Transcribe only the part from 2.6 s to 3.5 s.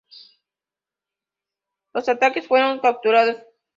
capturados.